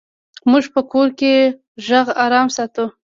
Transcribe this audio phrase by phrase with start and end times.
[0.49, 1.33] موږ په کور کې
[1.87, 2.85] غږ آرام ساتو.